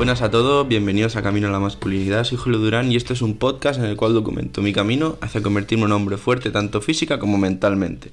[0.00, 2.24] Buenas a todos, bienvenidos a Camino a la Masculinidad.
[2.24, 5.42] Soy Julio Durán y este es un podcast en el cual documento mi camino hacia
[5.42, 8.10] convertirme en un hombre fuerte tanto física como mentalmente.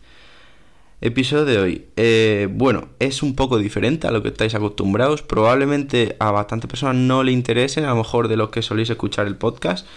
[1.00, 1.86] Episodio de hoy.
[1.96, 5.22] Eh, bueno, es un poco diferente a lo que estáis acostumbrados.
[5.22, 9.26] Probablemente a bastantes personas no le interesen, a lo mejor de los que soléis escuchar
[9.26, 9.88] el podcast.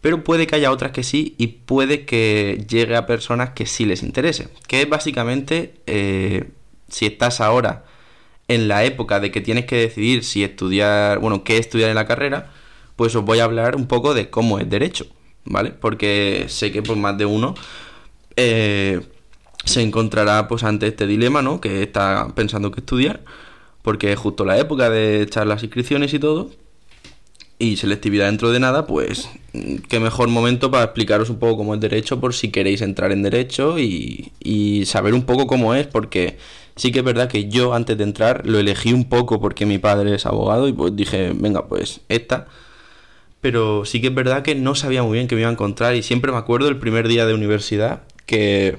[0.00, 3.84] Pero puede que haya otras que sí y puede que llegue a personas que sí
[3.84, 4.48] les interese.
[4.66, 6.48] Que es básicamente, eh,
[6.88, 7.84] si estás ahora
[8.48, 12.06] en la época de que tienes que decidir si estudiar, bueno, qué estudiar en la
[12.06, 12.50] carrera,
[12.96, 15.06] pues os voy a hablar un poco de cómo es derecho,
[15.44, 15.70] ¿vale?
[15.70, 17.54] Porque sé que por más de uno
[18.36, 19.00] eh,
[19.64, 21.60] se encontrará pues ante este dilema, ¿no?
[21.60, 23.22] Que está pensando que estudiar,
[23.82, 26.50] porque es justo la época de echar las inscripciones y todo,
[27.58, 29.28] y selectividad dentro de nada, pues
[29.88, 33.22] qué mejor momento para explicaros un poco cómo es derecho por si queréis entrar en
[33.22, 36.38] derecho y, y, saber un poco cómo es, porque
[36.78, 39.78] sí que es verdad que yo antes de entrar lo elegí un poco porque mi
[39.78, 42.46] padre es abogado y pues dije, venga, pues esta.
[43.40, 45.94] Pero sí que es verdad que no sabía muy bien qué me iba a encontrar
[45.94, 48.78] y siempre me acuerdo el primer día de universidad que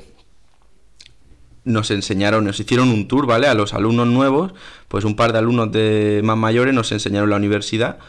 [1.63, 3.47] nos enseñaron, nos hicieron un tour, ¿vale?
[3.47, 4.53] A los alumnos nuevos,
[4.87, 7.99] pues un par de alumnos de más mayores nos enseñaron la universidad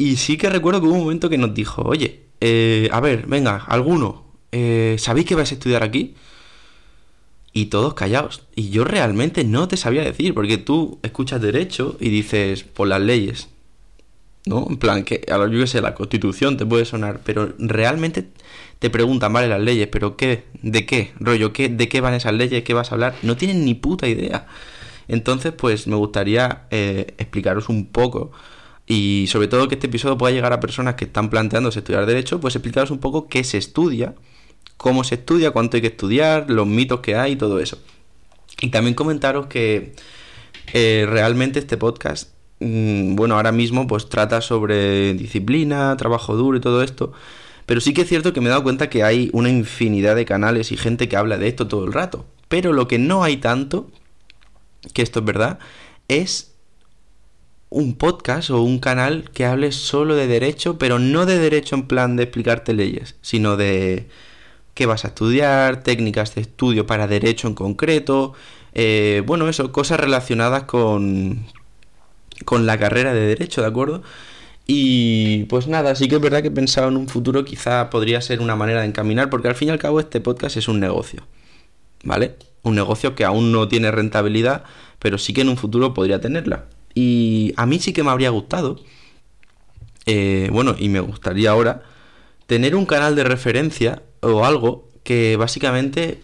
[0.00, 3.26] y sí que recuerdo que hubo un momento que nos dijo, oye, eh, a ver,
[3.26, 6.14] venga, alguno, eh, ¿sabéis que vais a estudiar aquí?
[7.52, 8.42] Y todos callados.
[8.54, 13.00] Y yo realmente no te sabía decir, porque tú escuchas derecho y dices, por las
[13.00, 13.48] leyes.
[14.46, 14.66] ¿No?
[14.68, 18.28] En plan, que a lo yo que sé, la constitución te puede sonar, pero realmente
[18.78, 20.44] te preguntan, vale, las leyes, pero ¿qué?
[20.62, 21.12] ¿De qué?
[21.20, 21.68] Rollo, ¿qué?
[21.68, 22.64] ¿de qué van esas leyes?
[22.64, 23.14] ¿Qué vas a hablar?
[23.22, 24.46] No tienen ni puta idea.
[25.08, 28.30] Entonces, pues me gustaría eh, explicaros un poco
[28.90, 32.40] y sobre todo que este episodio pueda llegar a personas que están planteándose estudiar derecho,
[32.40, 34.16] pues explicaros un poco qué se estudia,
[34.80, 37.78] cómo se estudia, cuánto hay que estudiar, los mitos que hay y todo eso.
[38.62, 39.92] Y también comentaros que
[40.72, 46.62] eh, realmente este podcast, mmm, bueno, ahora mismo pues trata sobre disciplina, trabajo duro y
[46.62, 47.12] todo esto.
[47.66, 50.24] Pero sí que es cierto que me he dado cuenta que hay una infinidad de
[50.24, 52.24] canales y gente que habla de esto todo el rato.
[52.48, 53.90] Pero lo que no hay tanto,
[54.94, 55.58] que esto es verdad,
[56.08, 56.54] es
[57.68, 61.86] un podcast o un canal que hable solo de derecho, pero no de derecho en
[61.86, 64.08] plan de explicarte leyes, sino de
[64.80, 68.32] qué vas a estudiar, técnicas de estudio para derecho en concreto,
[68.72, 71.44] eh, bueno, eso, cosas relacionadas con,
[72.46, 74.02] con la carrera de derecho, ¿de acuerdo?
[74.66, 78.22] Y pues nada, sí que es verdad que he pensado en un futuro quizá podría
[78.22, 80.80] ser una manera de encaminar, porque al fin y al cabo este podcast es un
[80.80, 81.26] negocio,
[82.02, 82.36] ¿vale?
[82.62, 84.64] Un negocio que aún no tiene rentabilidad,
[84.98, 86.64] pero sí que en un futuro podría tenerla.
[86.94, 88.80] Y a mí sí que me habría gustado,
[90.06, 91.82] eh, bueno, y me gustaría ahora,
[92.46, 96.20] tener un canal de referencia o algo que básicamente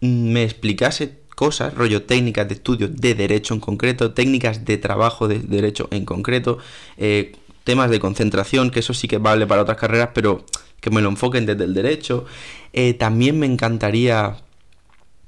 [0.00, 5.38] me explicase cosas, rollo técnicas de estudio de derecho en concreto, técnicas de trabajo de
[5.38, 6.58] derecho en concreto,
[6.96, 7.32] eh,
[7.64, 10.44] temas de concentración, que eso sí que vale para otras carreras, pero
[10.80, 12.24] que me lo enfoquen desde el derecho.
[12.72, 14.36] Eh, también me encantaría,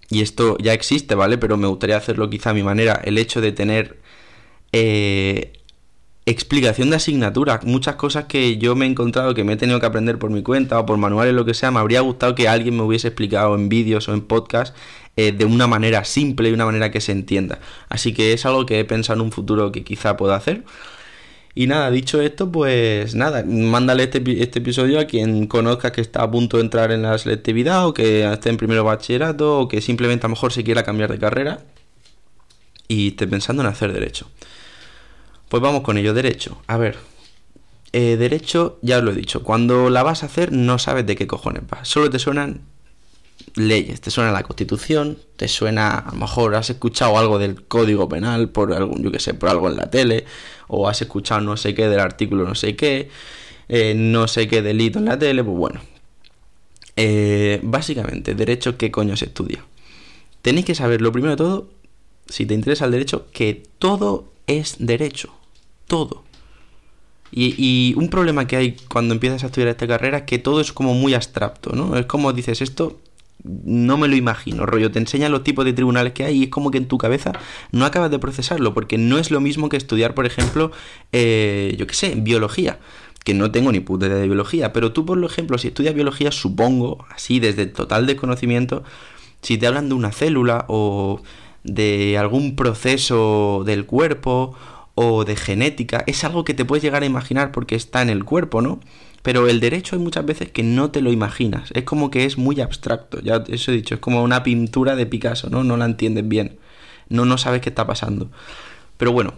[0.09, 1.39] y esto ya existe, ¿vale?
[1.39, 4.01] Pero me gustaría hacerlo quizá a mi manera, el hecho de tener
[4.73, 5.60] eh,
[6.31, 7.61] explicación de asignatura.
[7.65, 10.43] Muchas cosas que yo me he encontrado que me he tenido que aprender por mi
[10.43, 13.55] cuenta o por manuales, lo que sea, me habría gustado que alguien me hubiese explicado
[13.55, 14.77] en vídeos o en podcast
[15.17, 17.61] eh, de una manera simple y una manera que se entienda.
[17.89, 20.65] Así que es algo que he pensado en un futuro que quizá pueda hacer.
[21.55, 26.23] Y nada, dicho esto, pues nada, mándale este, este, episodio a quien conozca que está
[26.23, 29.81] a punto de entrar en la selectividad o que esté en primero bachillerato o que
[29.81, 31.61] simplemente a lo mejor se quiera cambiar de carrera
[32.87, 34.29] y esté pensando en hacer derecho.
[35.51, 36.63] Pues vamos con ello, derecho.
[36.69, 36.97] A ver,
[37.93, 41.17] eh, derecho, ya os lo he dicho, cuando la vas a hacer no sabes de
[41.17, 41.85] qué cojones va.
[41.85, 42.61] Solo te suenan
[43.57, 48.09] leyes, te suena la constitución, te suena, a lo mejor has escuchado algo del código
[48.09, 50.25] penal por algún, yo que sé, por algo en la tele,
[50.69, 53.11] o has escuchado no sé qué del artículo no sé qué,
[53.69, 55.81] eh, no sé qué delito en la tele, pues bueno.
[56.95, 59.65] Eh, básicamente, derecho, ¿qué coño se estudia?
[60.43, 61.71] Tenéis que saber, lo primero de todo,
[62.29, 65.40] si te interesa el derecho, que todo es derecho
[65.91, 66.25] todo.
[67.33, 70.73] Y, un problema que hay cuando empiezas a estudiar esta carrera es que todo es
[70.73, 71.97] como muy abstracto, ¿no?
[71.97, 72.99] Es como dices, esto
[73.45, 76.49] no me lo imagino, rollo, te enseñan los tipos de tribunales que hay y es
[76.51, 77.33] como que en tu cabeza
[77.73, 80.73] no acabas de procesarlo, porque no es lo mismo que estudiar, por ejemplo,
[81.13, 82.81] eh, yo qué sé, biología,
[83.25, 86.33] que no tengo ni puta idea de biología, pero tú, por ejemplo, si estudias biología,
[86.33, 88.83] supongo, así, desde total desconocimiento,
[89.41, 91.23] si te hablan de una célula o
[91.63, 94.55] de algún proceso del cuerpo
[95.03, 98.23] o de genética, es algo que te puedes llegar a imaginar porque está en el
[98.23, 98.81] cuerpo, ¿no?
[99.23, 102.37] Pero el derecho hay muchas veces que no te lo imaginas, es como que es
[102.37, 105.65] muy abstracto, ya eso he dicho, es como una pintura de Picasso, ¿no?
[105.65, 106.59] No la entiendes bien,
[107.09, 108.31] no, no sabes qué está pasando.
[108.99, 109.33] Pero bueno,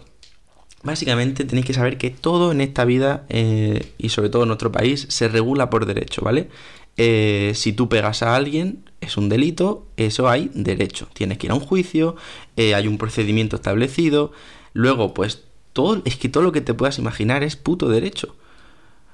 [0.83, 4.69] básicamente tenéis que saber que todo en esta vida eh, y sobre todo en nuestro
[4.69, 6.49] país se regula por derecho, ¿vale?
[6.97, 11.07] Eh, si tú pegas a alguien, es un delito, eso hay derecho.
[11.13, 12.17] Tienes que ir a un juicio,
[12.57, 14.33] eh, hay un procedimiento establecido.
[14.73, 15.43] Luego, pues,
[15.73, 18.35] todo, es que todo lo que te puedas imaginar es puto derecho.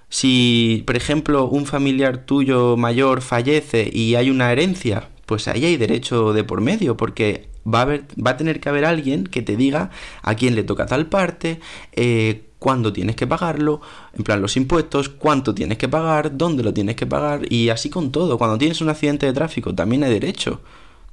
[0.10, 5.78] Si, por ejemplo, un familiar tuyo mayor fallece y hay una herencia, pues ahí hay
[5.78, 9.42] derecho de por medio, porque va a, haber, va a tener que haber alguien que
[9.42, 9.92] te diga
[10.24, 11.60] a quién le toca tal parte,
[11.94, 13.82] eh, cuándo tienes que pagarlo,
[14.18, 17.90] en plan los impuestos, cuánto tienes que pagar, dónde lo tienes que pagar y así
[17.90, 18.38] con todo.
[18.38, 20.62] Cuando tienes un accidente de tráfico también hay derecho,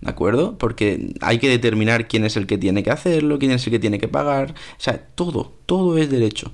[0.01, 0.59] ¿de acuerdo?
[0.59, 3.79] Porque hay que determinar quién es el que tiene que hacerlo, quién es el que
[3.79, 6.53] tiene que pagar, o sea, todo, todo es derecho.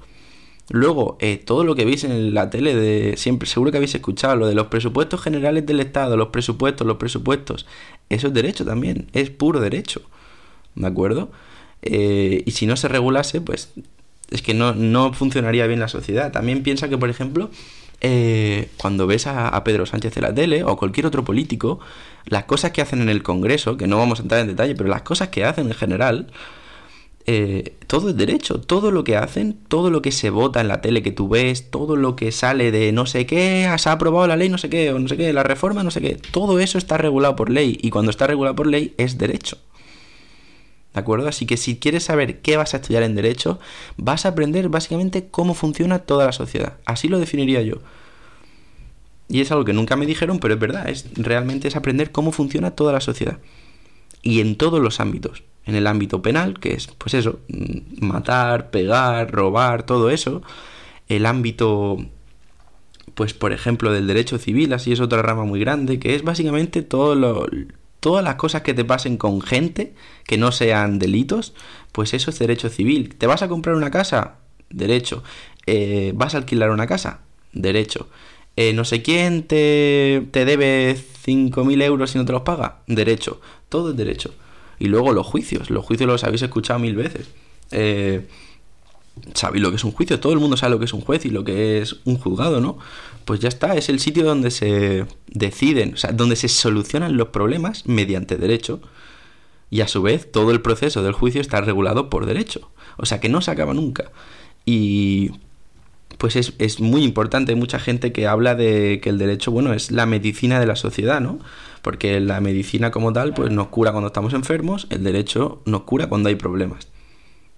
[0.71, 4.37] Luego, eh, todo lo que veis en la tele de siempre, seguro que habéis escuchado,
[4.37, 7.67] lo de los presupuestos generales del Estado, los presupuestos, los presupuestos,
[8.09, 10.03] eso es derecho también, es puro derecho,
[10.75, 11.31] ¿de acuerdo?
[11.83, 13.73] Eh, y si no se regulase, pues
[14.33, 16.33] es que no, funcionaría bien la sociedad.
[16.33, 17.50] También piensa que, por ejemplo,
[18.04, 21.78] eh, cuando ves a, Pedro Sánchez de la tele o cualquier otro político,
[22.26, 24.90] las cosas que hacen en el Congreso, que no vamos a entrar en detalle, pero
[24.90, 26.26] las cosas que hacen en general,
[27.26, 30.81] eh, todo es derecho, todo lo que hacen, todo lo que se vota en la
[30.81, 34.26] tele que tú ves, todo lo que sale de no sé qué, se ha aprobado
[34.26, 36.58] la ley, no sé qué, o no sé qué, la reforma, no sé qué, todo
[36.58, 39.58] eso está regulado por ley y cuando está regulado por ley es derecho.
[40.94, 41.29] ¿De acuerdo?
[41.29, 43.59] Así que si quieres saber qué vas a estudiar en derecho,
[43.97, 46.75] vas a aprender básicamente cómo funciona toda la sociedad.
[46.85, 47.77] Así lo definiría yo.
[49.29, 52.33] Y es algo que nunca me dijeron, pero es verdad, es realmente es aprender cómo
[52.33, 53.39] funciona toda la sociedad.
[54.23, 55.43] Y en todos los ámbitos.
[55.65, 60.43] En el ámbito penal, que es pues eso, mm, matar, pegar, robar, todo eso.
[61.09, 61.99] El ámbito
[63.15, 66.83] pues por ejemplo del derecho civil, así es otra rama muy grande, que es básicamente
[66.83, 67.47] todo lo,
[68.02, 69.94] todas las cosas que te pasen con gente
[70.26, 71.54] que no sean delitos,
[71.93, 73.14] pues eso es derecho civil.
[73.14, 74.38] ¿Te vas a comprar una casa?
[74.70, 75.22] Derecho.
[75.66, 77.20] Eh, ¿Vas a alquilar una casa?
[77.52, 78.08] Derecho.
[78.56, 82.81] Eh, no sé quién te, te debe 5.000 euros y no te los paga?
[82.88, 83.40] Derecho.
[83.69, 84.34] Todo es derecho.
[84.81, 85.70] Y luego los juicios.
[85.70, 87.28] Los juicios los habéis escuchado mil veces.
[87.70, 88.26] Eh,
[89.35, 91.25] sabéis lo que es un juicio, todo el mundo sabe lo que es un juez
[91.25, 92.79] y lo que es un juzgado, ¿no?
[93.25, 97.29] Pues ya está, es el sitio donde se deciden, o sea, donde se solucionan los
[97.29, 98.81] problemas mediante derecho
[99.70, 103.20] y a su vez todo el proceso del juicio está regulado por derecho, o sea
[103.20, 104.11] que no se acaba nunca.
[104.64, 105.32] Y
[106.19, 109.73] pues es, es muy importante, hay mucha gente que habla de que el derecho, bueno,
[109.73, 111.38] es la medicina de la sociedad, ¿no?
[111.82, 116.08] Porque la medicina como tal, pues nos cura cuando estamos enfermos, el derecho nos cura
[116.08, 116.92] cuando hay problemas.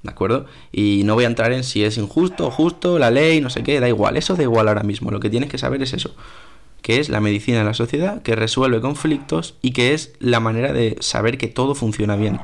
[0.05, 0.45] ¿De acuerdo?
[0.71, 3.63] Y no voy a entrar en si es injusto o justo, la ley, no sé
[3.63, 5.11] qué, da igual, eso da igual ahora mismo.
[5.11, 6.15] Lo que tienes que saber es eso,
[6.83, 10.75] que es la medicina de la sociedad, que resuelve conflictos y que es la manera
[10.75, 12.39] de saber que todo funciona bien.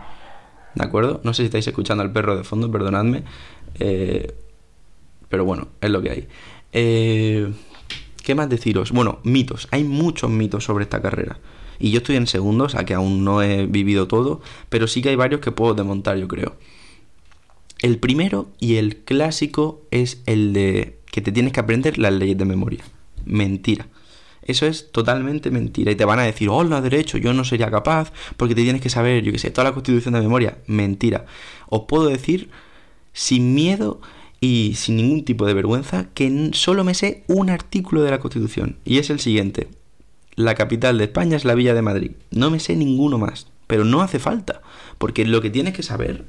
[0.75, 1.21] ¿De acuerdo?
[1.23, 3.25] No sé si estáis escuchando al perro de fondo, perdonadme.
[3.79, 4.35] Eh,
[5.29, 6.29] pero bueno, es lo que hay.
[6.73, 7.53] Eh,
[8.23, 8.91] ¿Qué más deciros?
[8.91, 9.69] Bueno, mitos.
[9.71, 11.39] Hay muchos mitos sobre esta carrera.
[11.79, 14.41] Y yo estoy en segundo, o sea que aún no he vivido todo,
[14.71, 16.57] pero sí que hay varios que puedo desmontar, yo creo.
[17.83, 22.37] El primero y el clásico es el de que te tienes que aprender las leyes
[22.37, 22.85] de memoria.
[23.25, 23.87] Mentira.
[24.43, 25.93] Eso es totalmente mentira.
[25.93, 28.91] Y te van a decir, hola, derecho, yo no sería capaz porque te tienes que
[28.91, 30.59] saber, yo qué sé, toda la constitución de memoria.
[30.67, 31.27] Mentira.
[31.69, 32.51] Os puedo decir
[33.13, 34.01] sin miedo
[34.41, 38.79] y sin ningún tipo de vergüenza que solo me sé un artículo de la constitución.
[38.85, 39.69] Y es el siguiente.
[40.35, 42.13] La capital de España es la Villa de Madrid.
[42.31, 43.47] No me sé ninguno más.
[43.67, 44.63] Pero no hace falta.
[44.99, 46.25] Porque lo que tienes que saber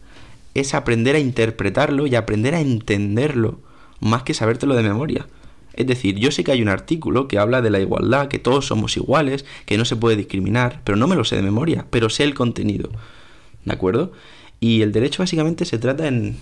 [0.54, 3.60] es aprender a interpretarlo y aprender a entenderlo,
[4.00, 5.28] más que sabértelo de memoria.
[5.74, 8.68] Es decir, yo sé que hay un artículo que habla de la igualdad, que todos
[8.68, 12.10] somos iguales, que no se puede discriminar, pero no me lo sé de memoria, pero
[12.10, 12.90] sé el contenido.
[13.64, 14.12] ¿De acuerdo?
[14.60, 16.38] Y el derecho básicamente se trata en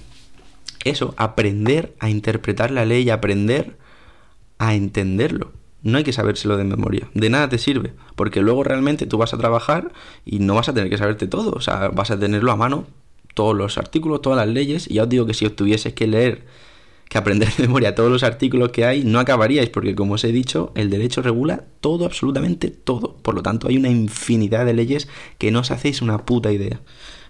[0.83, 3.77] eso, aprender a interpretar la ley, aprender
[4.57, 5.51] a entenderlo.
[5.81, 7.09] No hay que sabérselo de memoria.
[7.13, 7.93] De nada te sirve.
[8.15, 9.93] Porque luego realmente tú vas a trabajar
[10.25, 11.51] y no vas a tener que saberte todo.
[11.51, 12.85] O sea, vas a tenerlo a mano
[13.39, 16.07] todos los artículos, todas las leyes, y ya os digo que si os tuvieses que
[16.07, 16.43] leer,
[17.07, 20.33] que aprender de memoria todos los artículos que hay, no acabaríais, porque como os he
[20.33, 23.15] dicho, el derecho regula todo, absolutamente todo.
[23.21, 26.81] Por lo tanto, hay una infinidad de leyes que no os hacéis una puta idea.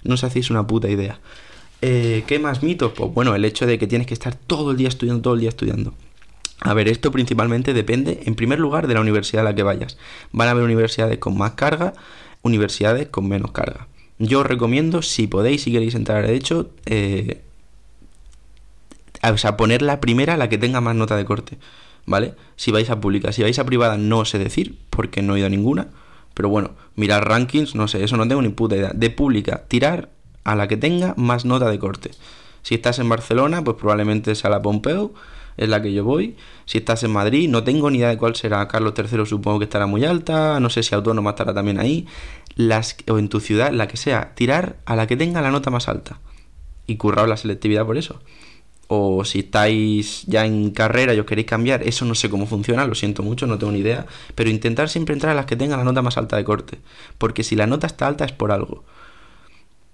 [0.04, 1.20] No os hacéis una puta idea.
[1.84, 2.92] Eh, ¿Qué más mitos?
[2.94, 5.42] Pues bueno, el hecho de que tienes que estar todo el día estudiando, todo el
[5.42, 5.94] día estudiando.
[6.62, 10.00] A ver, esto principalmente depende, en primer lugar, de la universidad a la que vayas.
[10.32, 11.94] Van a haber universidades con más carga,
[12.42, 13.88] universidades con menos carga.
[14.20, 17.42] Yo os recomiendo, si podéis, si queréis entrar a derecho, eh,
[19.24, 21.58] o sea, poner la primera, la que tenga más nota de corte,
[22.06, 22.36] ¿vale?
[22.58, 25.48] Si vais a pública, si vais a privada, no sé decir, porque no he ido
[25.48, 25.88] a ninguna,
[26.34, 28.92] pero bueno, mirar rankings, no sé, eso no tengo ni puta idea.
[28.94, 30.10] De pública, tirar
[30.44, 32.12] a la que tenga más nota de corte.
[32.62, 35.14] Si estás en Barcelona, pues probablemente sea la Pompeu,
[35.58, 36.38] es la que yo voy.
[36.66, 38.66] Si estás en Madrid, no tengo ni idea de cuál será.
[38.68, 42.08] Carlos III supongo que estará muy alta, no sé si Autónoma estará también ahí.
[42.56, 45.70] Las, o en tu ciudad, la que sea, tirar a la que tenga la nota
[45.70, 46.20] más alta.
[46.88, 48.20] Y currar la selectividad por eso
[48.92, 52.88] o si estáis ya en carrera y os queréis cambiar, eso no sé cómo funciona,
[52.88, 55.78] lo siento mucho, no tengo ni idea, pero intentar siempre entrar a las que tengan
[55.78, 56.80] la nota más alta de corte,
[57.20, 58.84] porque si la nota está alta es por algo.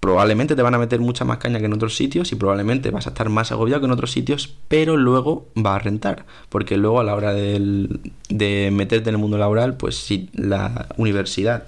[0.00, 3.06] Probablemente te van a meter mucha más caña que en otros sitios y probablemente vas
[3.06, 6.98] a estar más agobiado que en otros sitios, pero luego va a rentar, porque luego
[6.98, 11.66] a la hora de meterte en el mundo laboral, pues si la universidad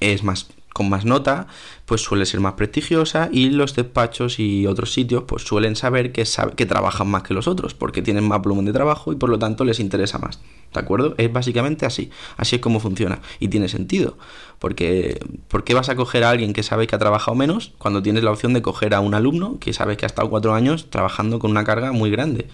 [0.00, 1.46] es más con más nota,
[1.86, 6.24] pues suele ser más prestigiosa y los despachos y otros sitios pues suelen saber que,
[6.56, 9.38] que trabajan más que los otros, porque tienen más volumen de trabajo y por lo
[9.38, 10.40] tanto les interesa más.
[10.74, 11.14] ¿De acuerdo?
[11.16, 12.10] Es básicamente así.
[12.36, 13.20] Así es como funciona.
[13.38, 14.18] Y tiene sentido.
[14.58, 18.02] Porque ¿por qué vas a coger a alguien que sabe que ha trabajado menos cuando
[18.02, 20.90] tienes la opción de coger a un alumno que sabe que ha estado cuatro años
[20.90, 22.48] trabajando con una carga muy grande?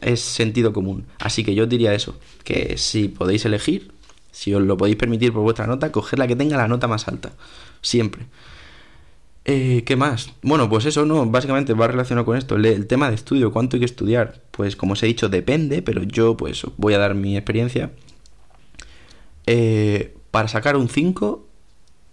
[0.00, 1.06] Es sentido común.
[1.20, 3.92] Así que yo diría eso, que si podéis elegir,
[4.36, 7.08] si os lo podéis permitir por vuestra nota, coger la que tenga la nota más
[7.08, 7.32] alta.
[7.80, 8.26] Siempre.
[9.46, 10.34] Eh, ¿Qué más?
[10.42, 12.56] Bueno, pues eso no, básicamente va relacionado con esto.
[12.56, 14.42] El, tema de estudio, ¿cuánto hay que estudiar?
[14.50, 17.92] Pues como os he dicho, depende, pero yo pues voy a dar mi experiencia.
[19.46, 21.45] Eh, para sacar un 5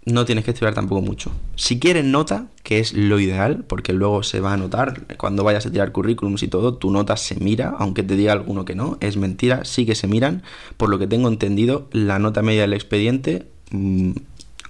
[0.05, 1.31] no tienes que estudiar tampoco mucho.
[1.55, 5.65] Si quieres nota, que es lo ideal, porque luego se va a notar cuando vayas
[5.65, 8.97] a tirar currículums y todo, tu nota se mira, aunque te diga alguno que no,
[8.99, 10.43] es mentira, sí que se miran.
[10.77, 14.11] Por lo que tengo entendido, la nota media del expediente mm,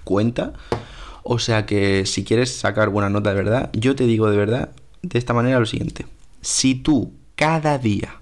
[0.04, 0.52] cuenta.
[1.22, 4.70] O sea que si quieres sacar buena nota de verdad, yo te digo de verdad
[5.02, 6.06] de esta manera lo siguiente.
[6.42, 8.20] Si tú cada día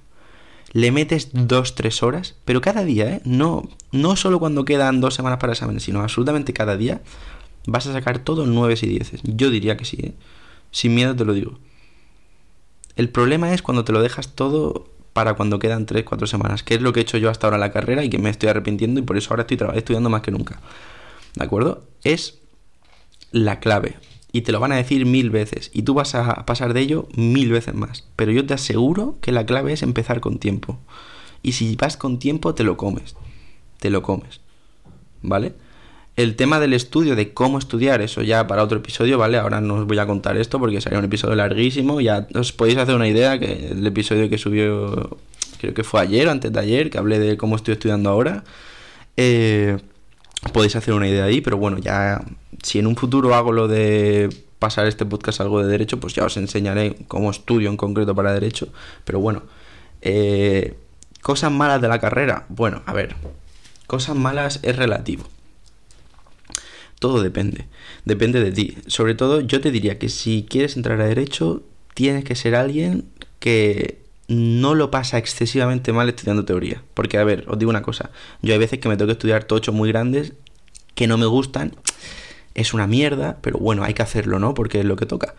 [0.72, 3.20] le metes dos, tres horas, pero cada día, ¿eh?
[3.24, 7.02] No, no solo cuando quedan dos semanas para examen, sino absolutamente cada día,
[7.66, 9.20] vas a sacar todo nueve y dieces.
[9.24, 10.14] Yo diría que sí, ¿eh?
[10.70, 11.58] Sin miedo te lo digo.
[12.96, 16.74] El problema es cuando te lo dejas todo para cuando quedan tres, cuatro semanas, que
[16.74, 18.48] es lo que he hecho yo hasta ahora en la carrera y que me estoy
[18.48, 20.60] arrepintiendo y por eso ahora estoy estudiando más que nunca.
[21.34, 21.84] ¿De acuerdo?
[22.02, 22.38] Es
[23.30, 23.96] la clave
[24.32, 27.06] y te lo van a decir mil veces y tú vas a pasar de ello
[27.14, 28.08] mil veces más.
[28.16, 30.78] Pero yo te aseguro que la clave es empezar con tiempo.
[31.42, 33.14] Y si vas con tiempo, te lo comes.
[33.78, 34.40] Te lo comes.
[35.20, 35.52] ¿Vale?
[36.16, 39.38] El tema del estudio, de cómo estudiar, eso ya para otro episodio, ¿vale?
[39.38, 42.00] Ahora no os voy a contar esto porque sería un episodio larguísimo.
[42.00, 45.18] Ya os podéis hacer una idea que el episodio que subió,
[45.58, 48.44] creo que fue ayer o antes de ayer, que hablé de cómo estoy estudiando ahora.
[49.16, 49.78] Eh,
[50.52, 52.22] podéis hacer una idea ahí, pero bueno, ya
[52.62, 54.28] si en un futuro hago lo de
[54.58, 58.32] pasar este podcast algo de derecho, pues ya os enseñaré cómo estudio en concreto para
[58.32, 58.68] derecho.
[59.04, 59.42] Pero bueno,
[60.00, 60.74] eh,
[61.20, 62.46] cosas malas de la carrera.
[62.48, 63.16] Bueno, a ver,
[63.86, 65.24] cosas malas es relativo.
[66.98, 67.66] Todo depende,
[68.04, 68.78] depende de ti.
[68.86, 71.64] Sobre todo yo te diría que si quieres entrar a derecho,
[71.94, 73.06] tienes que ser alguien
[73.40, 76.82] que no lo pasa excesivamente mal estudiando teoría.
[76.94, 78.10] Porque, a ver, os digo una cosa.
[78.40, 80.32] Yo hay veces que me tengo que estudiar tochos muy grandes
[80.94, 81.74] que no me gustan.
[82.54, 84.54] Es una mierda, pero bueno, hay que hacerlo, ¿no?
[84.54, 85.34] Porque es lo que toca.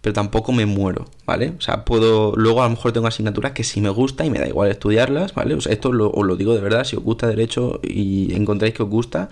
[0.00, 1.54] Pero tampoco me muero, ¿vale?
[1.58, 2.34] O sea, puedo.
[2.36, 5.34] Luego a lo mejor tengo asignaturas que sí me gusta y me da igual estudiarlas,
[5.34, 5.54] ¿vale?
[5.54, 6.84] O sea, esto os lo digo de verdad.
[6.84, 9.28] Si os gusta Derecho y encontráis que os gusta,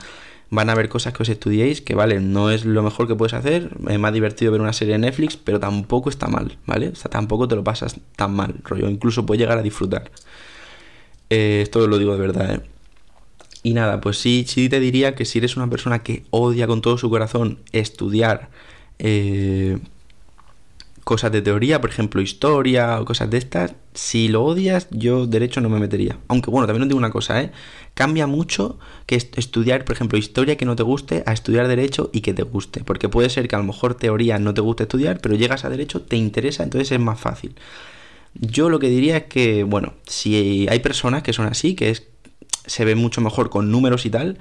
[0.51, 3.35] van a haber cosas que os estudiéis que, vale, no es lo mejor que puedes
[3.35, 6.89] hacer, es más divertido ver una serie de Netflix, pero tampoco está mal, ¿vale?
[6.89, 10.11] O sea, tampoco te lo pasas tan mal, rollo, incluso puedes llegar a disfrutar.
[11.31, 12.61] Eh, esto lo digo de verdad, ¿eh?
[13.63, 16.81] Y nada, pues sí, sí te diría que si eres una persona que odia con
[16.81, 18.49] todo su corazón estudiar
[18.99, 19.79] eh,
[21.05, 25.61] cosas de teoría, por ejemplo, historia o cosas de estas, si lo odias, yo derecho
[25.61, 26.19] no me metería.
[26.29, 27.53] Aunque bueno, también os digo una cosa, ¿eh?
[27.95, 32.21] Cambia mucho que estudiar, por ejemplo, historia que no te guste a estudiar derecho y
[32.21, 32.85] que te guste.
[32.85, 35.69] Porque puede ser que a lo mejor teoría no te guste estudiar, pero llegas a
[35.69, 37.57] derecho, te interesa, entonces es más fácil.
[38.35, 42.07] Yo lo que diría es que, bueno, si hay personas que son así, que es,
[42.71, 44.39] se ve mucho mejor con números y tal,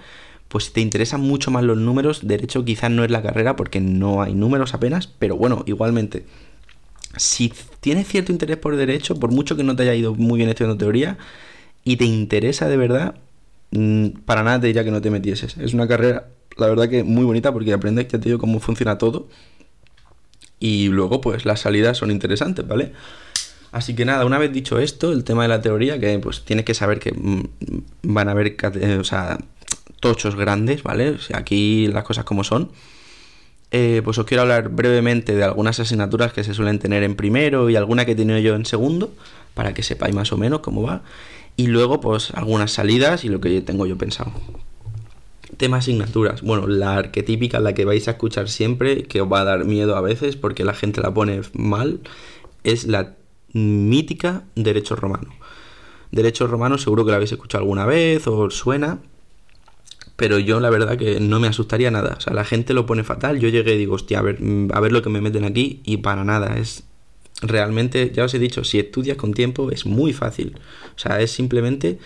[0.48, 3.79] pues si te interesan mucho más los números, derecho quizás no es la carrera porque
[3.79, 6.25] no hay números apenas, pero bueno, igualmente
[7.17, 10.50] si tienes cierto interés por derecho, por mucho que no te haya ido muy bien
[10.50, 11.17] estudiando teoría,
[11.83, 13.15] y te interesa de verdad,
[13.71, 15.57] mm, para nada te diría que no te metieses.
[15.57, 18.98] Es una carrera, la verdad que muy bonita porque aprendes, ya te digo, cómo funciona
[18.98, 19.27] todo.
[20.59, 22.91] Y luego, pues las salidas son interesantes, ¿vale?
[23.71, 26.65] Así que nada, una vez dicho esto, el tema de la teoría, que pues tienes
[26.65, 27.43] que saber que mm,
[28.03, 28.55] van a haber,
[28.99, 29.38] o sea,
[29.99, 31.11] tochos grandes, ¿vale?
[31.11, 32.71] O sea, aquí las cosas como son.
[33.71, 37.69] Eh, pues os quiero hablar brevemente de algunas asignaturas que se suelen tener en primero
[37.69, 39.13] y alguna que he tenido yo en segundo,
[39.53, 41.03] para que sepáis más o menos cómo va.
[41.55, 44.31] Y luego, pues algunas salidas y lo que tengo yo pensado.
[45.57, 46.41] Tema asignaturas.
[46.41, 49.95] Bueno, la arquetípica, la que vais a escuchar siempre, que os va a dar miedo
[49.95, 51.99] a veces porque la gente la pone mal,
[52.63, 53.18] es la
[53.53, 55.34] mítica derecho romano.
[56.12, 59.00] Derecho romano seguro que la habéis escuchado alguna vez o suena,
[60.15, 62.15] pero yo la verdad que no me asustaría nada.
[62.18, 63.39] O sea, la gente lo pone fatal.
[63.39, 64.39] Yo llegué y digo, hostia, a ver,
[64.74, 66.58] a ver lo que me meten aquí y para nada.
[66.58, 66.84] Es
[67.41, 70.58] realmente, ya os he dicho, si estudias con tiempo es muy fácil.
[70.96, 72.00] O sea, es simplemente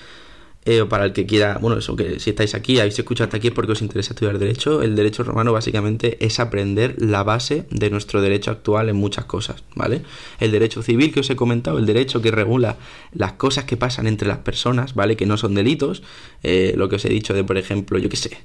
[0.66, 3.48] eh, para el que quiera, bueno, eso que si estáis aquí, habéis escuchado hasta aquí
[3.48, 7.90] es porque os interesa estudiar derecho, el derecho romano básicamente es aprender la base de
[7.90, 10.04] nuestro derecho actual en muchas cosas, ¿vale?
[10.40, 12.78] El derecho civil que os he comentado, el derecho que regula
[13.12, 15.18] las cosas que pasan entre las personas, ¿vale?
[15.18, 16.02] Que no son delitos,
[16.44, 18.38] eh, lo que os he dicho de, por ejemplo, yo qué sé,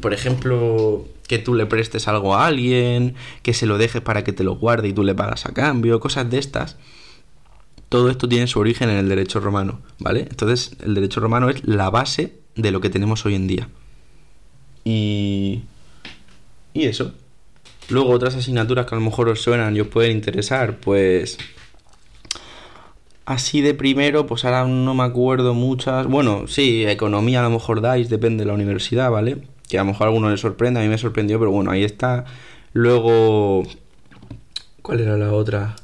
[0.00, 4.32] por ejemplo, que tú le prestes algo a alguien, que se lo dejes para que
[4.32, 6.76] te lo guarde y tú le pagas a cambio, cosas de estas
[7.88, 10.26] todo esto tiene su origen en el derecho romano, ¿vale?
[10.28, 13.68] Entonces, el derecho romano es la base de lo que tenemos hoy en día.
[14.84, 15.62] Y.
[16.74, 17.14] Y eso.
[17.88, 21.38] Luego, otras asignaturas que a lo mejor os suenan y os pueden interesar, pues.
[23.24, 26.06] Así de primero, pues ahora no me acuerdo muchas.
[26.06, 29.42] Bueno, sí, economía a lo mejor dais, depende de la universidad, ¿vale?
[29.68, 31.84] Que a lo mejor a alguno le sorprende, a mí me sorprendió, pero bueno, ahí
[31.84, 32.24] está.
[32.72, 33.64] Luego.
[34.82, 35.76] ¿Cuál era la otra?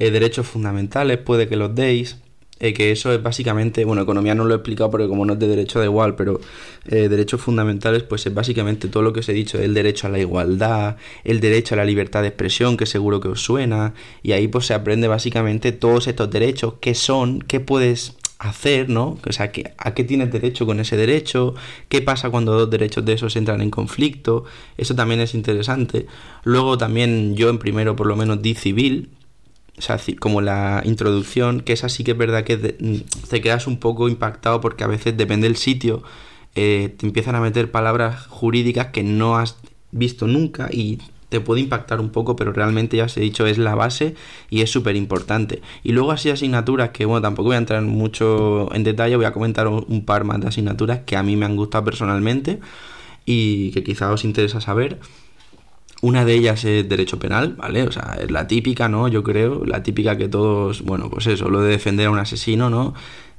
[0.00, 2.16] Eh, derechos fundamentales, puede que los deis.
[2.58, 5.38] Eh, que eso es básicamente, bueno, economía no lo he explicado porque como no es
[5.38, 6.40] de derecho da igual, pero
[6.86, 10.10] eh, derechos fundamentales pues es básicamente todo lo que os he dicho, el derecho a
[10.10, 14.32] la igualdad, el derecho a la libertad de expresión, que seguro que os suena, y
[14.32, 19.18] ahí pues se aprende básicamente todos estos derechos, qué son, qué puedes hacer, ¿no?
[19.26, 21.54] O sea, ¿a qué tienes derecho con ese derecho?
[21.88, 24.44] ¿Qué pasa cuando dos derechos de esos entran en conflicto?
[24.76, 26.06] Eso también es interesante.
[26.44, 29.08] Luego también yo en primero por lo menos di civil,
[29.80, 33.78] o sea, como la introducción, que es así que es verdad que te quedas un
[33.78, 36.02] poco impactado porque a veces depende del sitio,
[36.54, 39.56] eh, te empiezan a meter palabras jurídicas que no has
[39.90, 40.98] visto nunca y
[41.30, 44.16] te puede impactar un poco, pero realmente ya os he dicho, es la base
[44.50, 45.62] y es súper importante.
[45.82, 49.32] Y luego así asignaturas que, bueno, tampoco voy a entrar mucho en detalle, voy a
[49.32, 52.60] comentar un par más de asignaturas que a mí me han gustado personalmente
[53.24, 55.00] y que quizá os interesa saber.
[56.02, 57.82] Una de ellas es derecho penal, ¿vale?
[57.82, 59.08] O sea, es la típica, ¿no?
[59.08, 62.70] Yo creo, la típica que todos, bueno, pues eso, lo de defender a un asesino,
[62.70, 62.94] ¿no?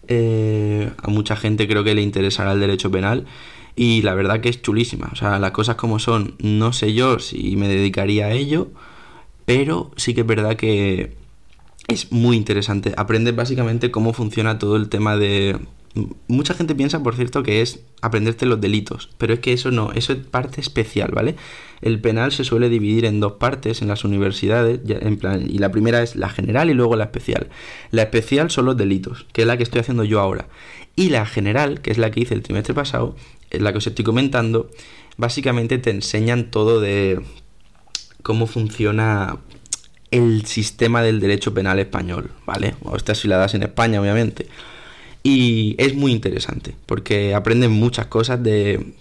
[0.08, 3.26] Eh, a mucha gente creo que le interesará el derecho penal
[3.76, 5.10] y la verdad que es chulísima.
[5.12, 8.70] O sea, las cosas como son, no sé yo si me dedicaría a ello,
[9.46, 11.16] pero sí que es verdad que
[11.88, 12.94] es muy interesante.
[12.98, 15.58] Aprendes básicamente cómo funciona todo el tema de
[16.28, 19.92] Mucha gente piensa, por cierto, que es aprenderte los delitos, pero es que eso no,
[19.92, 21.36] eso es parte especial, ¿vale?
[21.82, 25.72] El penal se suele dividir en dos partes en las universidades, en plan, y la
[25.72, 27.50] primera es la general y luego la especial.
[27.92, 30.48] La especial son los delitos, que es la que estoy haciendo yo ahora.
[30.96, 33.16] Y la general, que es la que hice el trimestre pasado,
[33.50, 34.70] es la que os estoy comentando,
[35.18, 37.22] básicamente te enseñan todo de
[38.24, 39.40] cómo funciona
[40.12, 42.76] el sistema del derecho penal español, ¿vale?
[42.84, 44.48] O estas si la das en España, obviamente.
[45.24, 48.94] Y es muy interesante, porque aprenden muchas cosas de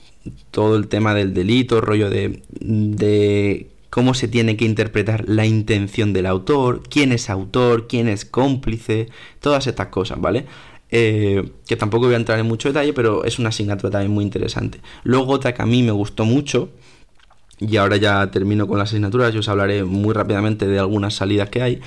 [0.50, 6.12] todo el tema del delito, rollo de, de cómo se tiene que interpretar la intención
[6.12, 9.08] del autor, quién es autor, quién es cómplice,
[9.40, 10.46] todas estas cosas, ¿vale?
[10.92, 14.24] Eh, que tampoco voy a entrar en mucho detalle, pero es una asignatura también muy
[14.24, 14.80] interesante.
[15.04, 16.70] Luego otra que a mí me gustó mucho,
[17.60, 21.50] y ahora ya termino con las asignaturas, yo os hablaré muy rápidamente de algunas salidas
[21.50, 21.80] que hay.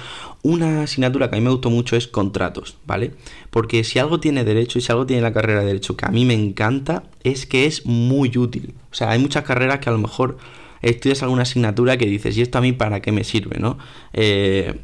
[0.44, 3.14] Una asignatura que a mí me gustó mucho es contratos, ¿vale?
[3.50, 6.10] Porque si algo tiene derecho y si algo tiene la carrera de derecho que a
[6.10, 8.76] mí me encanta, es que es muy útil.
[8.92, 10.38] O sea, hay muchas carreras que a lo mejor
[10.84, 13.80] estudias alguna asignatura que dices, ¿y esto a mí para qué me sirve, no?
[14.14, 14.80] Eh,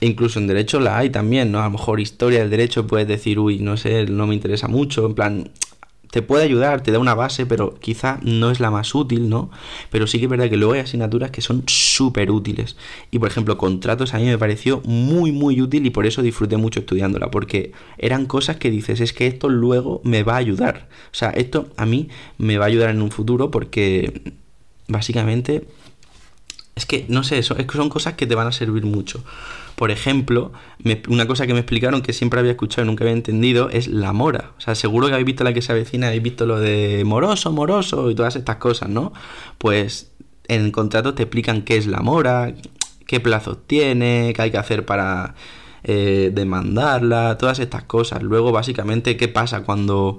[0.00, 1.60] incluso en derecho la hay también, ¿no?
[1.60, 5.06] A lo mejor historia del derecho puedes decir, uy, no sé, no me interesa mucho,
[5.06, 5.50] en plan,
[6.10, 9.50] te puede ayudar, te da una base, pero quizá no es la más útil, ¿no?
[9.90, 12.76] Pero sí que es verdad que luego hay asignaturas que son súper útiles.
[13.10, 16.56] Y por ejemplo, contratos a mí me pareció muy, muy útil y por eso disfruté
[16.56, 20.88] mucho estudiándola, porque eran cosas que dices, es que esto luego me va a ayudar.
[21.12, 24.34] O sea, esto a mí me va a ayudar en un futuro porque
[24.88, 25.66] básicamente
[26.74, 29.22] es que, no sé, que son cosas que te van a servir mucho.
[29.80, 30.52] Por ejemplo,
[31.08, 34.12] una cosa que me explicaron que siempre había escuchado y nunca había entendido es la
[34.12, 34.50] mora.
[34.58, 37.50] O sea, seguro que habéis visto la que se avecina, habéis visto lo de moroso,
[37.50, 39.14] moroso y todas estas cosas, ¿no?
[39.56, 40.12] Pues
[40.48, 42.52] en el contrato te explican qué es la mora,
[43.06, 45.34] qué plazos tiene, qué hay que hacer para
[45.82, 48.22] eh, demandarla, todas estas cosas.
[48.22, 50.18] Luego, básicamente, qué pasa cuando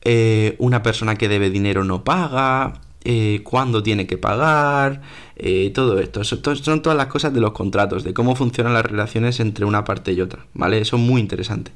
[0.00, 5.02] eh, una persona que debe dinero no paga, eh, cuándo tiene que pagar,
[5.36, 6.24] eh, todo esto.
[6.24, 10.12] Son, todas las cosas de los contratos, de cómo funcionan las relaciones entre una parte
[10.12, 10.78] y otra, ¿vale?
[10.78, 11.70] Eso es muy interesante.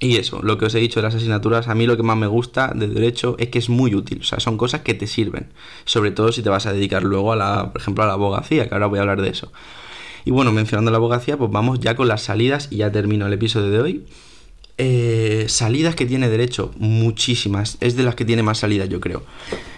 [0.00, 2.16] Y eso, lo que os he dicho de las asignaturas, a mí lo que más
[2.16, 5.08] me gusta de derecho es que es muy útil, o sea, son cosas que te
[5.08, 5.48] sirven,
[5.84, 8.68] sobre todo si te vas a dedicar luego a la, por ejemplo, a la abogacía,
[8.68, 9.50] que ahora voy a hablar de eso.
[10.24, 13.32] Y bueno, mencionando la abogacía, pues vamos ya con las salidas y ya termino el
[13.32, 14.04] episodio de hoy.
[14.80, 19.22] Eh, salidas que tiene derecho, muchísimas, es de las que tiene más salidas yo creo.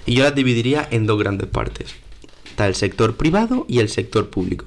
[0.07, 1.95] Y yo las dividiría en dos grandes partes.
[2.45, 4.65] Está el sector privado y el sector público.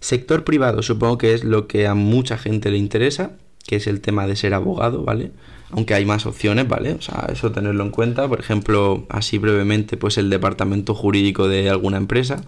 [0.00, 3.32] Sector privado supongo que es lo que a mucha gente le interesa,
[3.66, 5.32] que es el tema de ser abogado, ¿vale?
[5.70, 6.92] Aunque hay más opciones, ¿vale?
[6.92, 8.28] O sea, eso tenerlo en cuenta.
[8.28, 12.44] Por ejemplo, así brevemente, pues el departamento jurídico de alguna empresa.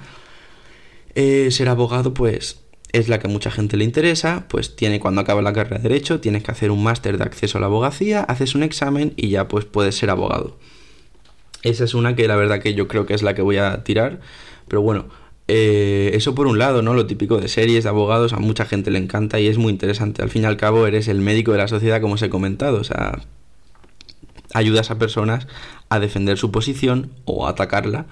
[1.15, 2.61] Eh, ser abogado, pues
[2.93, 5.89] es la que a mucha gente le interesa, pues tiene cuando acaba la carrera de
[5.89, 9.29] derecho, tienes que hacer un máster de acceso a la abogacía, haces un examen y
[9.29, 10.57] ya pues puedes ser abogado.
[11.63, 13.83] Esa es una que la verdad que yo creo que es la que voy a
[13.85, 14.21] tirar,
[14.69, 15.09] pero bueno,
[15.49, 16.95] eh, eso por un lado, ¿no?
[16.95, 20.23] Lo típico de series, de abogados, a mucha gente le encanta y es muy interesante.
[20.23, 22.79] Al fin y al cabo eres el médico de la sociedad, como os he comentado.
[22.79, 23.19] O sea,
[24.53, 25.49] ayudas a personas
[25.89, 28.07] a defender su posición o a atacarla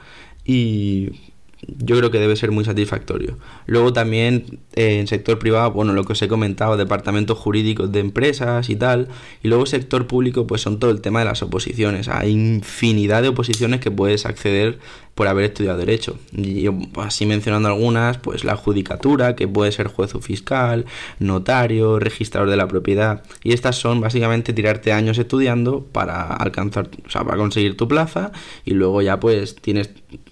[0.45, 1.33] y
[1.67, 3.39] yo creo que debe ser muy satisfactorio.
[3.67, 8.01] Luego también eh, en sector privado, bueno, lo que os he comentado, departamentos jurídicos de
[8.01, 9.09] empresas y tal.
[9.43, 12.09] Y luego sector público, pues son todo el tema de las oposiciones.
[12.09, 14.79] Hay infinidad de oposiciones que puedes acceder
[15.17, 16.19] por haber estudiado derecho.
[16.37, 20.85] Y así mencionando algunas, pues la judicatura, que puede ser juez o fiscal,
[21.19, 23.23] notario, registrador de la propiedad.
[23.43, 28.31] Y estas son básicamente tirarte años estudiando para alcanzar, o sea, para conseguir tu plaza
[28.67, 29.89] y luego ya pues tienes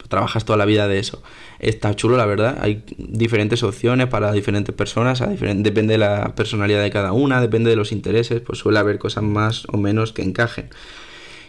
[0.09, 1.23] trabajas toda la vida de eso.
[1.61, 2.59] Está chulo, la verdad.
[2.61, 7.77] Hay diferentes opciones para diferentes personas, depende de la personalidad de cada una, depende de
[7.77, 10.69] los intereses, pues suele haber cosas más o menos que encajen.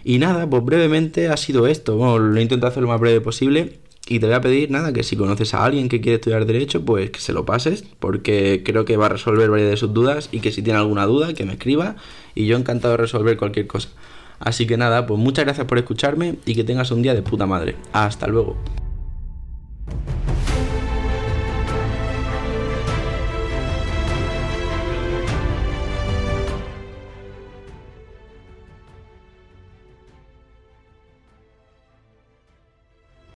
[0.08, 1.98] Y nada, pues brevemente ha sido esto.
[1.98, 3.80] Bueno, lo he intentado hacer lo más breve posible.
[4.08, 6.86] Y te voy a pedir, nada, que si conoces a alguien que quiere estudiar Derecho,
[6.86, 10.30] pues que se lo pases, porque creo que va a resolver varias de sus dudas
[10.32, 11.96] y que si tiene alguna duda, que me escriba
[12.36, 13.90] y yo encantado de resolver cualquier cosa.
[14.38, 17.48] Así que nada, pues muchas gracias por escucharme y que tengas un día de puta
[17.48, 17.76] madre.
[17.92, 18.56] Hasta luego.